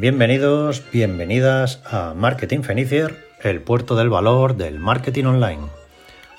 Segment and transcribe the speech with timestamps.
[0.00, 5.62] Bienvenidos, bienvenidas a Marketing Fenicier, el puerto del valor del marketing online.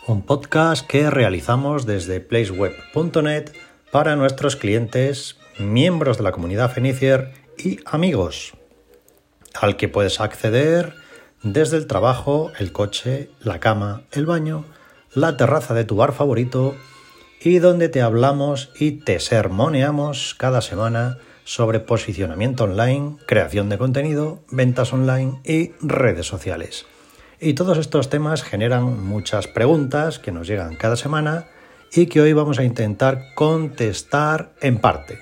[0.07, 3.51] Un podcast que realizamos desde placeweb.net
[3.91, 8.53] para nuestros clientes, miembros de la comunidad Fenicier y amigos,
[9.59, 10.93] al que puedes acceder
[11.43, 14.63] desde el trabajo, el coche, la cama, el baño,
[15.13, 16.77] la terraza de tu bar favorito
[17.41, 21.17] y donde te hablamos y te sermoneamos cada semana
[21.49, 26.85] sobre posicionamiento online, creación de contenido, ventas online y redes sociales.
[27.39, 31.47] Y todos estos temas generan muchas preguntas que nos llegan cada semana
[31.91, 35.17] y que hoy vamos a intentar contestar en parte.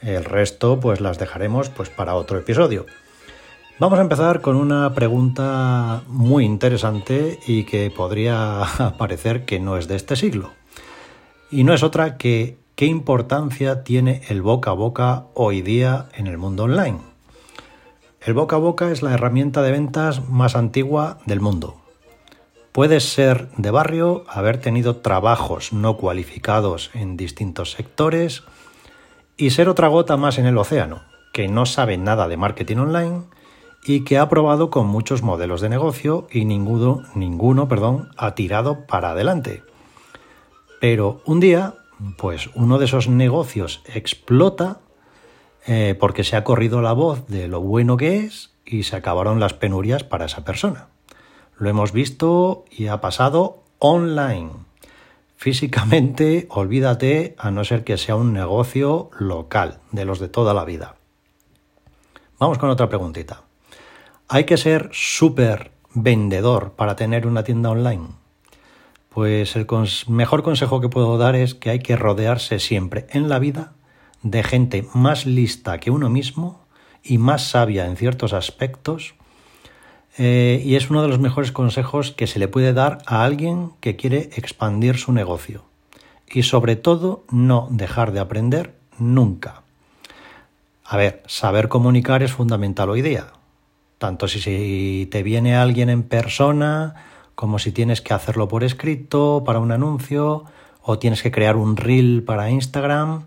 [0.00, 2.86] El resto pues las dejaremos pues para otro episodio.
[3.78, 8.62] Vamos a empezar con una pregunta muy interesante y que podría
[8.98, 10.52] parecer que no es de este siglo.
[11.50, 16.26] Y no es otra que qué importancia tiene el boca a boca hoy día en
[16.26, 16.96] el mundo online.
[18.22, 21.76] El boca a boca es la herramienta de ventas más antigua del mundo.
[22.72, 28.44] Puedes ser de barrio, haber tenido trabajos no cualificados en distintos sectores
[29.36, 31.02] y ser otra gota más en el océano,
[31.34, 33.24] que no sabe nada de marketing online
[33.84, 38.86] y que ha probado con muchos modelos de negocio y ninguno, ninguno perdón, ha tirado
[38.86, 39.64] para adelante.
[40.80, 41.74] Pero un día,
[42.16, 44.80] pues uno de esos negocios explota
[45.66, 49.40] eh, porque se ha corrido la voz de lo bueno que es y se acabaron
[49.40, 50.88] las penurias para esa persona.
[51.58, 54.50] Lo hemos visto y ha pasado online.
[55.36, 60.64] Físicamente, olvídate a no ser que sea un negocio local, de los de toda la
[60.64, 60.96] vida.
[62.38, 63.42] Vamos con otra preguntita.
[64.28, 68.19] ¿Hay que ser súper vendedor para tener una tienda online?
[69.10, 69.66] Pues el
[70.08, 73.72] mejor consejo que puedo dar es que hay que rodearse siempre en la vida
[74.22, 76.64] de gente más lista que uno mismo
[77.02, 79.14] y más sabia en ciertos aspectos.
[80.16, 83.72] Eh, y es uno de los mejores consejos que se le puede dar a alguien
[83.80, 85.64] que quiere expandir su negocio.
[86.32, 89.62] Y sobre todo, no dejar de aprender nunca.
[90.84, 93.32] A ver, saber comunicar es fundamental hoy día
[94.00, 96.94] tanto si, te viene alguien en persona,
[97.40, 100.44] como si tienes que hacerlo por escrito para un anuncio,
[100.82, 103.22] o tienes que crear un reel para Instagram.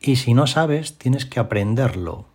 [0.00, 2.26] Y si no sabes, tienes que aprenderlo.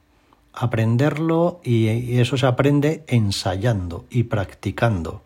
[0.52, 5.22] Aprenderlo y, eso se aprende ensayando y practicando.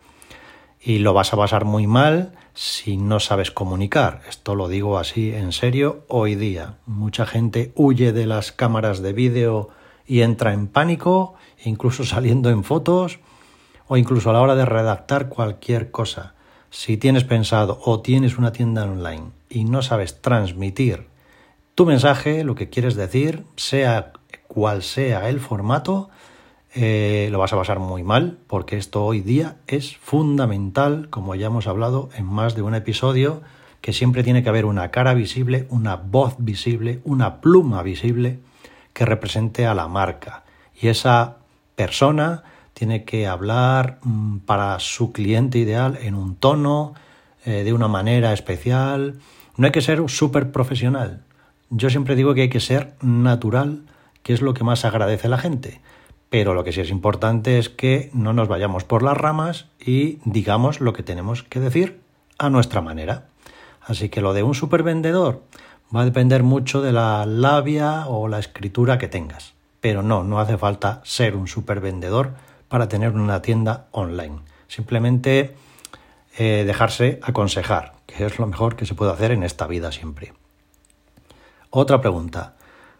[0.80, 4.22] Y lo vas a pasar muy mal si no sabes comunicar.
[4.28, 6.76] Esto lo digo así en serio hoy día.
[6.86, 9.70] Mucha gente huye de las cámaras de vídeo
[10.06, 11.34] y entra en pánico
[11.64, 13.18] incluso saliendo en fotos
[13.88, 16.34] o incluso a la hora de redactar cualquier cosa.
[16.70, 21.06] Si tienes pensado o tienes una tienda online y no sabes transmitir
[21.74, 24.12] tu mensaje, lo que quieres decir, sea
[24.46, 26.10] cual sea el formato,
[26.74, 31.46] eh, lo vas a pasar muy mal porque esto hoy día es fundamental, como ya
[31.46, 33.42] hemos hablado en más de un episodio,
[33.80, 38.40] que siempre tiene que haber una cara visible, una voz visible, una pluma visible
[38.92, 40.44] que represente a la marca.
[40.80, 41.36] Y esa
[41.76, 42.42] persona
[42.78, 46.94] tiene que hablar mm, para su cliente ideal en un tono,
[47.44, 49.18] eh, de una manera especial.
[49.56, 51.24] No hay que ser súper profesional.
[51.70, 53.82] Yo siempre digo que hay que ser natural,
[54.22, 55.80] que es lo que más agradece la gente.
[56.30, 60.20] Pero lo que sí es importante es que no nos vayamos por las ramas y
[60.24, 61.98] digamos lo que tenemos que decir
[62.38, 63.26] a nuestra manera.
[63.80, 65.42] Así que lo de un supervendedor
[65.94, 69.54] va a depender mucho de la labia o la escritura que tengas.
[69.80, 72.34] Pero no, no hace falta ser un supervendedor
[72.68, 74.40] para tener una tienda online.
[74.68, 75.56] Simplemente
[76.36, 80.34] eh, dejarse aconsejar, que es lo mejor que se puede hacer en esta vida siempre.
[81.70, 82.54] Otra pregunta.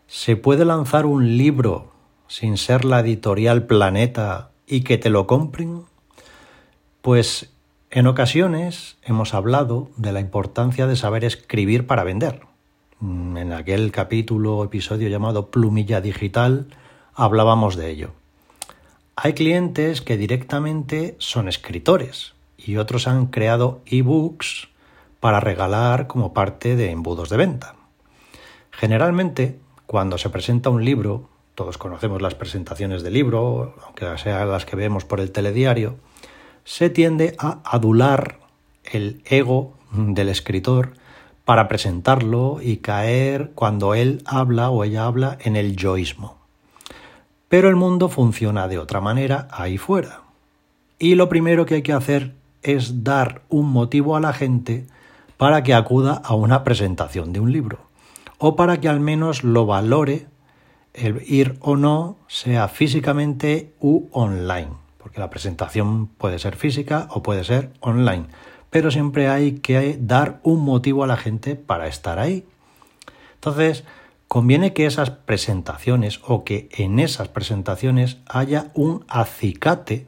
[0.07, 1.93] ¿Se puede lanzar un libro
[2.27, 5.83] sin ser la editorial Planeta y que te lo compren?
[7.03, 7.53] Pues
[7.91, 12.43] en ocasiones hemos hablado de la importancia de saber escribir para vender.
[13.01, 16.67] En aquel capítulo o episodio llamado Plumilla Digital
[17.15, 18.18] hablábamos de ello.
[19.21, 24.69] Hay clientes que directamente son escritores y otros han creado ebooks
[25.19, 27.75] para regalar como parte de embudos de venta.
[28.71, 34.65] Generalmente, cuando se presenta un libro, todos conocemos las presentaciones de libro, aunque sean las
[34.65, 35.97] que vemos por el telediario,
[36.63, 38.39] se tiende a adular
[38.85, 40.93] el ego del escritor
[41.45, 46.38] para presentarlo y caer cuando él habla o ella habla en el yoísmo.
[47.49, 50.23] Pero el mundo funciona de otra manera ahí fuera.
[50.99, 54.87] Y lo primero que hay que hacer es dar un motivo a la gente
[55.37, 57.89] para que acuda a una presentación de un libro
[58.39, 60.27] o para que al menos lo valore
[60.95, 67.23] el ir o no sea físicamente u online, porque la presentación puede ser física o
[67.23, 68.27] puede ser online,
[68.71, 72.47] pero siempre hay que dar un motivo a la gente para estar ahí.
[73.35, 73.85] Entonces,
[74.29, 80.07] conviene que esas presentaciones o que en esas presentaciones haya un acicate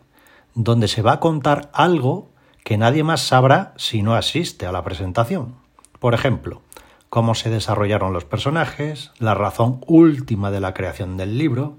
[0.54, 2.28] donde se va a contar algo
[2.62, 5.54] que nadie más sabrá si no asiste a la presentación.
[5.98, 6.60] Por ejemplo,
[7.08, 11.76] cómo se desarrollaron los personajes, la razón última de la creación del libro,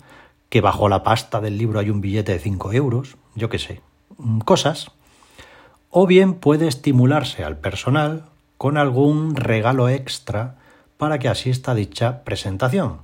[0.49, 3.81] que bajo la pasta del libro hay un billete de 5 euros, yo qué sé,
[4.17, 4.91] mm, cosas.
[5.89, 8.25] O bien puede estimularse al personal
[8.57, 10.57] con algún regalo extra
[11.01, 13.00] para que asista a dicha presentación,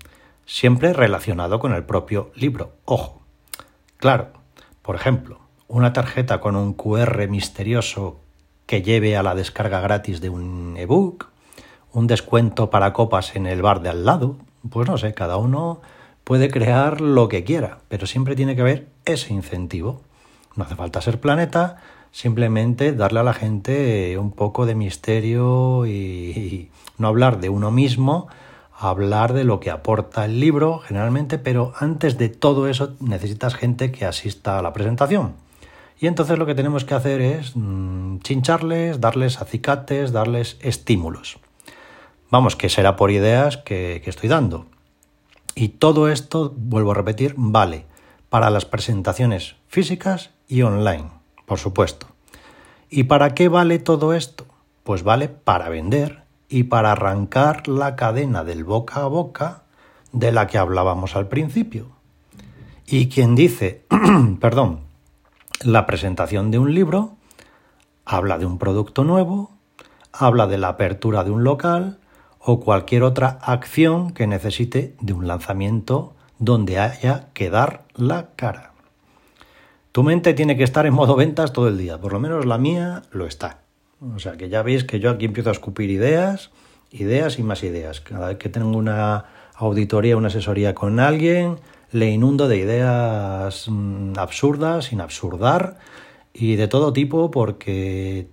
[0.46, 2.74] siempre relacionado con el propio libro.
[2.86, 3.24] Ojo.
[3.98, 4.28] Claro,
[4.84, 8.20] por ejemplo, una tarjeta con un QR misterioso
[8.68, 11.30] que lleve a la descarga gratis de un ebook,
[11.92, 14.38] un descuento para copas en el bar de al lado,
[14.70, 15.82] pues no sé, cada uno
[16.24, 20.04] puede crear lo que quiera, pero siempre tiene que haber ese incentivo.
[20.56, 21.78] No hace falta ser planeta,
[22.12, 28.28] simplemente darle a la gente un poco de misterio y, no hablar de uno mismo,
[28.78, 33.92] hablar de lo que aporta el libro generalmente, pero antes de todo eso necesitas gente
[33.92, 35.34] que asista a la presentación.
[36.00, 41.40] Y entonces lo que tenemos que hacer es mm, chincharles, darles acicates, darles estímulos.
[42.30, 44.68] Vamos, que será por ideas que, que estoy dando.
[45.56, 47.86] Y todo esto, vuelvo a repetir, vale
[48.30, 51.10] para las presentaciones físicas y online,
[51.46, 52.08] por supuesto.
[52.90, 54.46] ¿Y para qué vale todo esto?
[54.84, 59.64] Pues vale para vender y para arrancar la cadena del boca a boca
[60.12, 61.88] de la que hablábamos al principio.
[62.86, 63.86] Y quien dice,
[64.40, 64.82] perdón,
[65.62, 67.16] la presentación de un libro,
[68.06, 69.52] habla de un producto nuevo,
[70.14, 72.00] habla de la apertura de un local
[72.40, 78.72] o cualquier otra acción que necesite de un lanzamiento donde haya que dar la cara.
[79.92, 82.58] Tu mente tiene que estar en modo ventas todo el día, por lo menos la
[82.58, 83.60] mía lo está.
[84.02, 86.52] O sea que ya veis que yo aquí empiezo a escupir ideas,
[86.92, 88.02] ideas y más ideas.
[88.02, 91.58] Cada vez que tengo una auditoría, una asesoría con alguien,
[91.92, 95.78] le inundo de ideas mm, absurdas, sin absurdar
[96.34, 98.28] y de todo tipo porque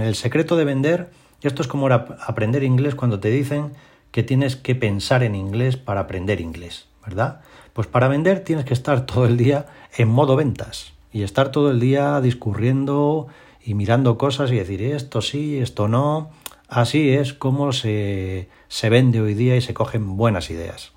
[0.00, 1.10] el secreto de vender,
[1.42, 3.72] esto es como aprender inglés cuando te dicen
[4.10, 7.40] que tienes que pensar en inglés para aprender inglés, ¿verdad?
[7.72, 9.66] Pues para vender tienes que estar todo el día
[9.96, 13.28] en modo ventas y estar todo el día discurriendo
[13.66, 16.30] y mirando cosas y decir esto sí, esto no.
[16.68, 20.92] Así es como se, se vende hoy día y se cogen buenas ideas.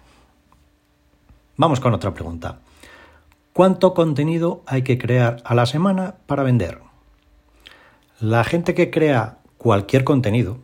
[1.57, 2.59] Vamos con otra pregunta.
[3.53, 6.79] ¿Cuánto contenido hay que crear a la semana para vender?
[8.19, 10.59] La gente que crea cualquier contenido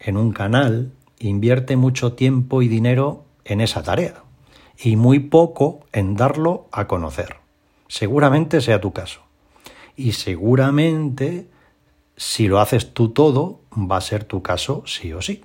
[0.00, 0.90] en un canal
[1.20, 4.24] invierte mucho tiempo y dinero en esa tarea
[4.76, 7.36] y muy poco en darlo a conocer.
[7.86, 9.20] Seguramente sea tu caso.
[9.96, 11.48] Y seguramente
[12.16, 15.42] si lo haces tú todo, va a ser tu caso sí o sí.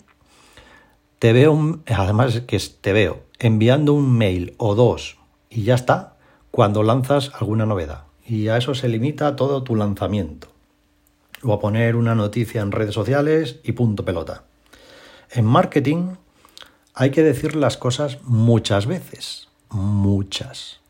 [1.18, 5.18] Te veo, además que te veo enviando un mail o dos
[5.50, 6.16] y ya está
[6.52, 8.04] cuando lanzas alguna novedad.
[8.26, 10.50] Y a eso se limita todo tu lanzamiento.
[11.44, 14.44] O a poner una noticia en redes sociales y punto pelota.
[15.32, 16.16] En marketing
[16.94, 19.48] hay que decir las cosas muchas veces.
[19.70, 20.82] Muchas.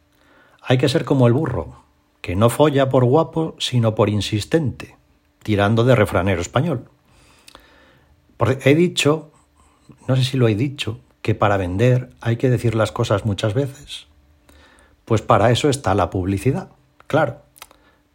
[0.61, 1.83] Hay que ser como el burro,
[2.21, 4.95] que no folla por guapo, sino por insistente,
[5.43, 6.85] tirando de refranero español.
[8.63, 9.31] He dicho,
[10.07, 13.53] no sé si lo he dicho, que para vender hay que decir las cosas muchas
[13.53, 14.07] veces.
[15.05, 16.69] Pues para eso está la publicidad,
[17.07, 17.41] claro.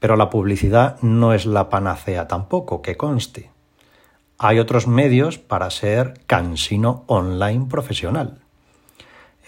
[0.00, 3.50] Pero la publicidad no es la panacea tampoco, que conste.
[4.38, 8.40] Hay otros medios para ser cansino online profesional.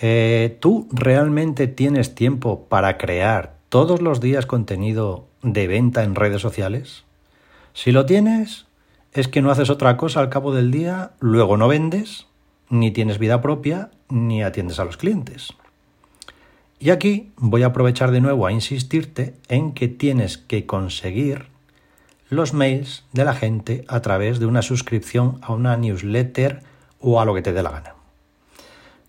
[0.01, 6.41] Eh, ¿Tú realmente tienes tiempo para crear todos los días contenido de venta en redes
[6.41, 7.05] sociales?
[7.75, 8.65] Si lo tienes,
[9.13, 12.27] es que no haces otra cosa al cabo del día, luego no vendes
[12.71, 15.53] ni tienes vida propia, ni atiendes a los clientes.
[16.79, 21.49] Y aquí voy a aprovechar de nuevo a insistirte en que tienes que conseguir
[22.31, 26.63] los mails de la gente a través de una suscripción a una newsletter
[26.99, 27.96] o a lo que te dé la gana.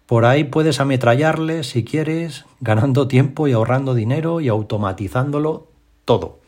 [0.07, 5.67] Por ahí puedes ametrallarle si quieres, ganando tiempo y ahorrando dinero y automatizándolo
[6.05, 6.39] todo.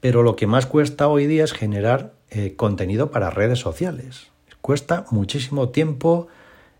[0.00, 4.28] Pero lo que más cuesta hoy día es generar eh, contenido para redes sociales.
[4.60, 6.28] Cuesta muchísimo tiempo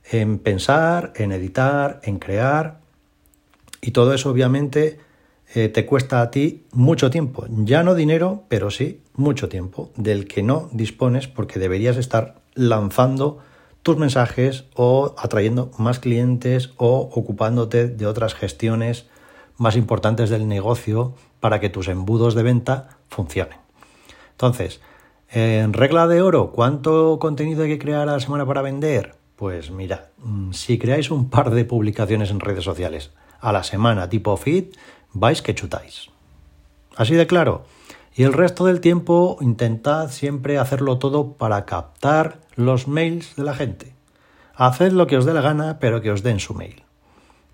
[0.08, 2.78] en pensar, en editar, en crear
[3.80, 5.00] y todo eso obviamente
[5.54, 7.46] eh, te cuesta a ti mucho tiempo.
[7.48, 13.38] Ya no dinero, pero sí mucho tiempo del que no dispones porque deberías estar lanzando
[13.86, 19.06] tus mensajes o atrayendo más clientes o ocupándote de otras gestiones
[19.58, 23.58] más importantes del negocio para que tus embudos de venta funcionen.
[24.32, 24.80] Entonces,
[25.30, 29.14] en regla de oro, ¿cuánto contenido hay que crear a la semana para vender?
[29.36, 34.08] Pues mira, mm, si creáis un par de publicaciones en redes sociales a la semana
[34.08, 34.74] tipo feed,
[35.12, 36.10] vais que chutáis.
[36.96, 37.66] Así de claro.
[38.18, 43.52] Y el resto del tiempo intentad siempre hacerlo todo para captar los mails de la
[43.52, 43.92] gente.
[44.54, 46.82] Haced lo que os dé la gana, pero que os den su mail.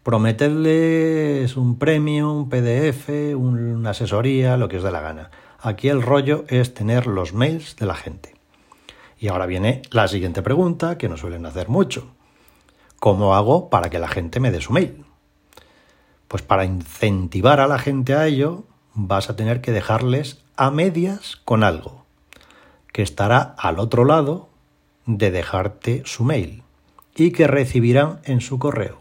[0.04, 5.33] Prometedles un premio, un PDF, una asesoría, lo que os dé la gana.
[5.61, 8.37] Aquí el rollo es tener los mails de la gente.
[9.19, 12.07] Y ahora viene la siguiente pregunta, que nos suelen hacer mucho.
[13.00, 15.04] ¿Cómo hago para que la gente me dé su mail?
[16.28, 18.62] Pues para incentivar a la gente a ello,
[18.95, 22.05] vas a tener que dejarles a medias con algo,
[22.93, 24.49] que estará al otro lado
[25.07, 26.63] de dejarte su mail
[27.15, 29.01] y que recibirán en su correo.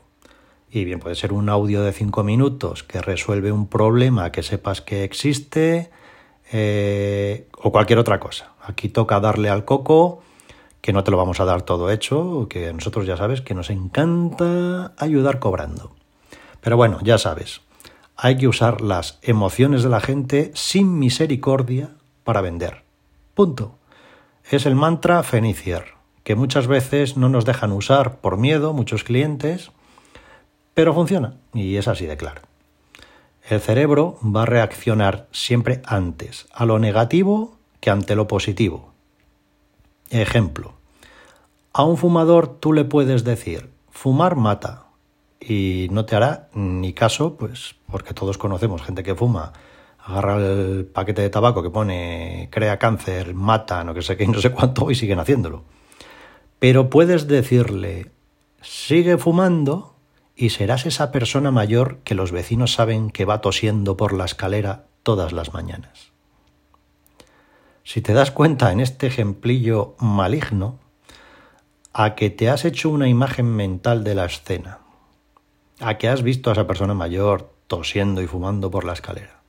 [0.69, 4.81] Y bien, puede ser un audio de cinco minutos que resuelve un problema que sepas
[4.81, 5.91] que existe
[6.51, 8.53] eh, o cualquier otra cosa.
[8.61, 10.21] Aquí toca darle al coco,
[10.79, 13.69] que no te lo vamos a dar todo hecho, que nosotros ya sabes que nos
[13.69, 15.91] encanta ayudar cobrando.
[16.61, 17.61] Pero bueno, ya sabes,
[18.23, 22.83] hay que usar las emociones de la gente sin misericordia para vender.
[23.33, 23.79] Punto.
[24.47, 29.71] Es el mantra Fenicier, que muchas veces no nos dejan usar por miedo muchos clientes,
[30.75, 32.43] pero funciona y es así de claro.
[33.49, 38.93] El cerebro va a reaccionar siempre antes a lo negativo que ante lo positivo.
[40.11, 40.75] Ejemplo.
[41.73, 44.91] A un fumador tú le puedes decir, fumar mata,
[45.41, 49.53] y no te hará ni caso, pues porque todos conocemos gente que fuma,
[49.99, 54.41] agarra el paquete de tabaco que pone crea cáncer, mata, no que sé qué, no
[54.41, 55.63] sé cuánto y siguen haciéndolo.
[56.59, 58.11] Pero puedes decirle,
[58.61, 59.95] sigue fumando
[60.35, 64.85] y serás esa persona mayor que los vecinos saben que va tosiendo por la escalera
[65.03, 66.11] todas las mañanas.
[67.83, 70.79] Si te das cuenta en este ejemplillo maligno,
[71.93, 74.79] a que te has hecho una imagen mental de la escena,
[75.79, 79.43] a que has visto a esa persona mayor tosiendo y fumando por la escalera.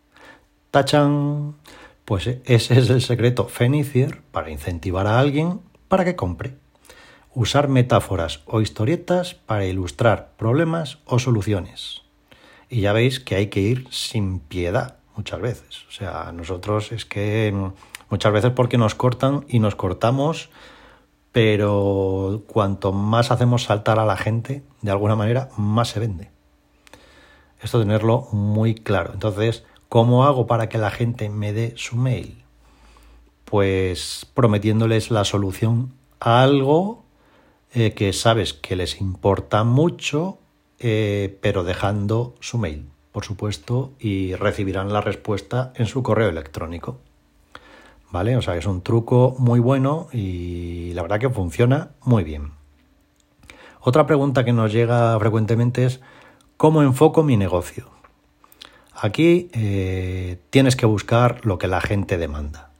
[0.70, 1.56] ¡Tachan!
[2.04, 6.54] Pues ese es el secreto Fenicier para incentivar a alguien para que compre.
[7.34, 12.02] Usar metáforas o historietas para ilustrar problemas o soluciones.
[12.70, 15.84] Y ya veis que hay que ir sin piedad muchas veces.
[15.88, 17.52] O sea, nosotros es que
[18.08, 20.48] muchas veces porque nos cortan y nos cortamos
[21.32, 26.31] pero cuanto más hacemos saltar a la gente, de alguna manera, más se vende.
[27.62, 29.12] Esto tenerlo muy claro.
[29.12, 32.42] Entonces, ¿cómo hago para que la gente me dé su mail?
[33.44, 37.04] Pues prometiéndoles la solución a algo
[37.72, 40.38] eh, que sabes que les importa mucho,
[40.78, 46.98] eh, pero dejando su mail, por supuesto, y recibirán la respuesta en su correo electrónico.
[48.12, 48.36] ¿vale?
[48.36, 52.52] O sea, es un truco muy bueno y la verdad que funciona muy bien.
[53.80, 56.00] Otra pregunta que nos llega frecuentemente es
[56.62, 57.88] ¿cómo enfoco mi negocio?
[58.94, 62.70] Aquí eh, tienes que buscar lo que la gente demanda.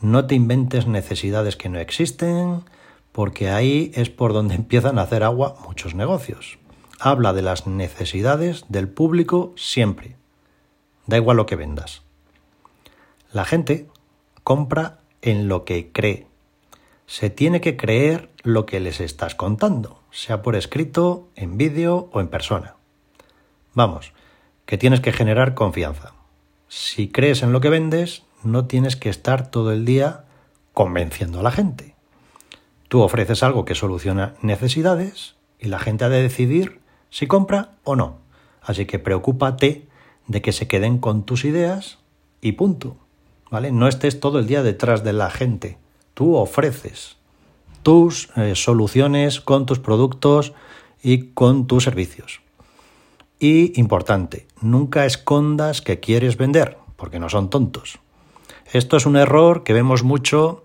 [0.00, 2.64] No te inventes necesidades que no existen,
[3.12, 6.58] porque ahí es por donde empiezan a hacer agua muchos negocios.
[6.98, 10.16] Habla de las necesidades del público siempre.
[11.06, 12.02] Da igual lo que vendas.
[13.32, 13.86] La gente
[14.42, 16.26] compra en lo que cree.
[17.06, 22.20] Se tiene que creer lo que les estás contando, sea por escrito, en vídeo o
[22.20, 22.74] en persona.
[23.74, 24.12] Vamos,
[24.66, 26.12] que tienes que generar confianza.
[26.68, 30.24] Si crees en lo que vendes, no tienes que estar todo el día
[30.72, 31.94] convenciendo a la gente.
[32.88, 37.96] Tú ofreces algo que soluciona necesidades y la gente ha de decidir si compra o
[37.96, 38.18] no.
[38.62, 39.88] Así que preocúpate
[40.26, 41.98] de que se queden con tus ideas
[42.40, 42.96] y punto.
[43.50, 43.72] ¿vale?
[43.72, 45.78] No estés todo el día detrás de la gente.
[46.14, 47.16] Tú ofreces
[47.82, 50.52] tus eh, soluciones con tus productos
[51.02, 52.40] y con tus servicios.
[53.40, 57.98] Y importante, nunca escondas que quieres vender, porque no son tontos.
[58.70, 60.62] Esto es un error que vemos mucho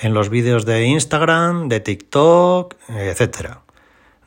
[0.00, 3.58] en los vídeos de Instagram, de TikTok, etc.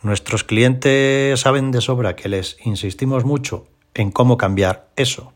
[0.01, 5.33] Nuestros clientes saben de sobra que les insistimos mucho en cómo cambiar eso.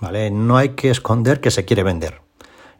[0.00, 0.30] ¿vale?
[0.30, 2.20] No hay que esconder que se quiere vender.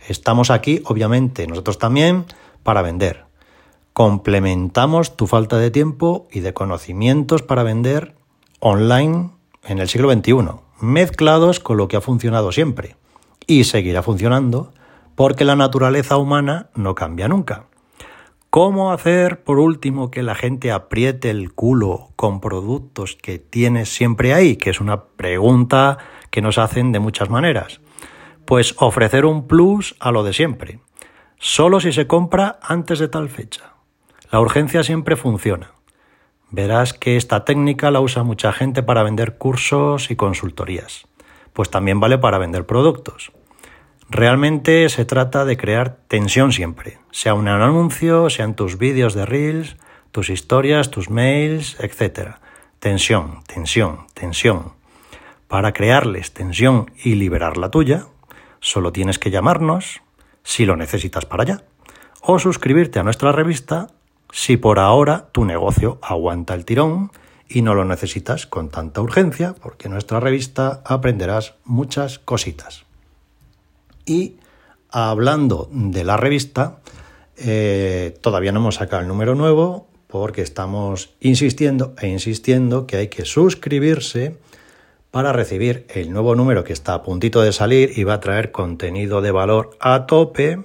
[0.07, 2.25] Estamos aquí, obviamente, nosotros también,
[2.63, 3.25] para vender.
[3.93, 8.15] Complementamos tu falta de tiempo y de conocimientos para vender
[8.61, 9.31] online
[9.65, 10.35] en el siglo XXI,
[10.81, 12.97] mezclados con lo que ha funcionado siempre
[13.47, 14.73] y seguirá funcionando
[15.15, 17.65] porque la naturaleza humana no cambia nunca.
[18.51, 24.33] ¿Cómo hacer, por último, que la gente apriete el culo con productos que tienes siempre
[24.33, 24.57] ahí?
[24.57, 25.99] Que es una pregunta
[26.31, 27.81] que nos hacen de muchas maneras.
[28.47, 30.81] Pues ofrecer un plus a lo de siempre.
[31.39, 33.75] Solo si se compra antes de tal fecha.
[34.31, 35.73] La urgencia siempre funciona.
[36.51, 41.07] Verás que esta técnica la usa mucha gente para vender cursos y consultorías.
[41.53, 43.33] Pues también vale para vender productos.
[44.11, 49.77] Realmente se trata de crear tensión siempre, sea un anuncio, sean tus vídeos de Reels,
[50.13, 52.37] tus historias, tus mails, etc.
[52.79, 54.73] Tensión, tensión, tensión.
[55.47, 58.07] Para crearles tensión y liberar la tuya,
[58.61, 60.01] solo tienes que llamarnos
[60.43, 61.63] si lo necesitas para allá,
[62.23, 63.89] o suscribirte a nuestra revista
[64.33, 67.11] si por ahora tu negocio aguanta el tirón
[67.49, 72.85] y no lo necesitas con tanta urgencia, porque en nuestra revista aprenderás muchas cositas.
[74.05, 74.37] Y
[74.91, 76.79] hablando de la revista,
[77.37, 83.09] eh, todavía no hemos sacado el número nuevo porque estamos insistiendo e insistiendo que hay
[83.09, 84.37] que suscribirse
[85.11, 88.51] para recibir el nuevo número que está a puntito de salir y va a traer
[88.51, 90.65] contenido de valor a tope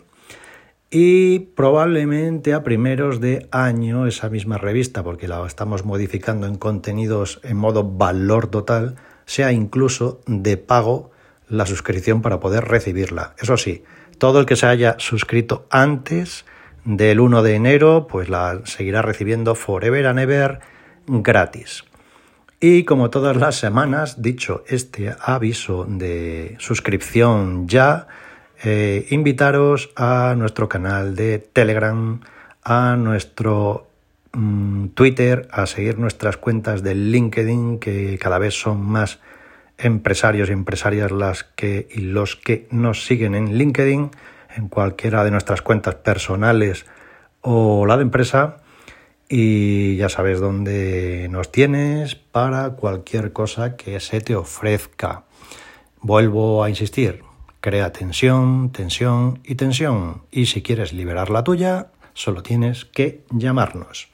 [0.95, 7.41] y probablemente a primeros de año esa misma revista, porque la estamos modificando en contenidos
[7.43, 11.09] en modo valor total, sea incluso de pago
[11.49, 13.33] la suscripción para poder recibirla.
[13.41, 13.83] Eso sí,
[14.19, 16.45] todo el que se haya suscrito antes
[16.85, 20.59] del 1 de enero, pues la seguirá recibiendo forever and ever
[21.07, 21.85] gratis.
[22.59, 28.07] Y como todas las semanas, dicho este aviso de suscripción ya,
[28.63, 32.21] eh, invitaros a nuestro canal de Telegram,
[32.63, 33.87] a nuestro
[34.31, 39.19] mm, Twitter, a seguir nuestras cuentas de LinkedIn, que cada vez son más
[39.77, 44.11] empresarios y empresarias las que y los que nos siguen en LinkedIn,
[44.55, 46.85] en cualquiera de nuestras cuentas personales
[47.41, 48.57] o la de empresa.
[49.27, 55.23] Y ya sabes dónde nos tienes para cualquier cosa que se te ofrezca.
[56.01, 57.23] Vuelvo a insistir,
[57.63, 60.23] crea tensión, tensión y tensión.
[60.31, 64.09] Y si quieres liberar la tuya, solo tienes que llamarnos.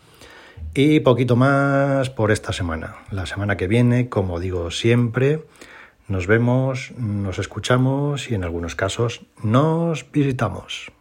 [0.76, 2.98] Y poquito más por esta semana.
[3.10, 5.48] La semana que viene, como digo siempre,
[6.08, 10.92] nos vemos, nos escuchamos y en algunos casos nos visitamos.